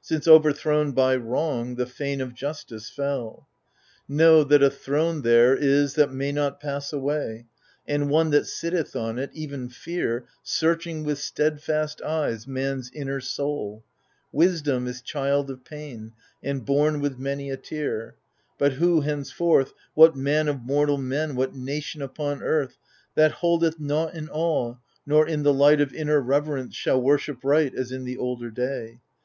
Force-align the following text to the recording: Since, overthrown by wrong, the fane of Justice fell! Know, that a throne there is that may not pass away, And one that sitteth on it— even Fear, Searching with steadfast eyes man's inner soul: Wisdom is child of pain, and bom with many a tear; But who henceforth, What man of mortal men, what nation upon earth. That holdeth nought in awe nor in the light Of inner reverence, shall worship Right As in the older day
Since, 0.00 0.26
overthrown 0.26 0.90
by 0.94 1.14
wrong, 1.14 1.76
the 1.76 1.86
fane 1.86 2.20
of 2.20 2.34
Justice 2.34 2.90
fell! 2.90 3.46
Know, 4.08 4.42
that 4.42 4.60
a 4.60 4.68
throne 4.68 5.22
there 5.22 5.54
is 5.54 5.94
that 5.94 6.10
may 6.12 6.32
not 6.32 6.58
pass 6.60 6.92
away, 6.92 7.46
And 7.86 8.10
one 8.10 8.30
that 8.30 8.48
sitteth 8.48 8.96
on 8.96 9.16
it— 9.16 9.30
even 9.44 9.68
Fear, 9.68 10.26
Searching 10.42 11.04
with 11.04 11.20
steadfast 11.20 12.02
eyes 12.02 12.48
man's 12.48 12.90
inner 12.96 13.20
soul: 13.20 13.84
Wisdom 14.32 14.88
is 14.88 15.00
child 15.02 15.50
of 15.50 15.62
pain, 15.64 16.14
and 16.42 16.66
bom 16.66 16.98
with 16.98 17.16
many 17.16 17.48
a 17.48 17.56
tear; 17.56 18.16
But 18.58 18.72
who 18.72 19.02
henceforth, 19.02 19.72
What 19.94 20.16
man 20.16 20.48
of 20.48 20.62
mortal 20.62 20.98
men, 20.98 21.36
what 21.36 21.54
nation 21.54 22.02
upon 22.02 22.42
earth. 22.42 22.76
That 23.14 23.30
holdeth 23.38 23.78
nought 23.78 24.14
in 24.14 24.28
awe 24.30 24.78
nor 25.06 25.28
in 25.28 25.44
the 25.44 25.54
light 25.54 25.80
Of 25.80 25.94
inner 25.94 26.18
reverence, 26.20 26.74
shall 26.74 27.00
worship 27.00 27.38
Right 27.44 27.72
As 27.72 27.92
in 27.92 28.02
the 28.02 28.16
older 28.16 28.50
day 28.50 28.98